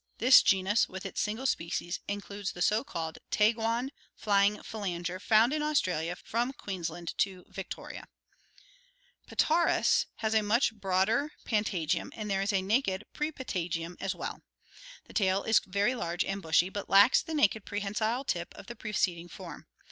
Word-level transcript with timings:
This 0.17 0.41
genus, 0.41 0.89
with 0.89 1.05
its 1.05 1.21
single 1.21 1.45
species, 1.45 1.99
includes 2.07 2.53
the 2.53 2.61
so 2.63 2.83
called 2.83 3.19
Taguan 3.29 3.91
flying 4.15 4.57
phalanger 4.63 5.19
found 5.19 5.53
in 5.53 5.61
Australia 5.61 6.15
from 6.15 6.53
Queensland 6.53 7.15
to 7.19 7.45
Victoria. 7.49 8.07
Petaurus 9.27 9.85
(see 9.87 9.99
Fig. 9.99 10.05
SS) 10.05 10.05
has 10.15 10.33
a 10.33 10.41
much 10.41 10.73
broader 10.73 11.33
patagium 11.45 12.11
and 12.15 12.31
there 12.31 12.41
is 12.41 12.51
a 12.51 12.63
naked 12.63 13.03
prepatagium 13.13 13.95
as 13.99 14.15
well. 14.15 14.41
The 15.05 15.13
tail 15.13 15.43
is 15.43 15.59
very 15.59 15.93
large 15.93 16.25
and 16.25 16.41
bushy, 16.41 16.69
but 16.69 16.89
lacks 16.89 17.21
the 17.21 17.35
naked 17.35 17.63
prehensile 17.63 18.23
tip 18.23 18.55
of 18.55 18.65
the 18.65 18.75
preceding 18.75 19.29
form. 19.29 19.67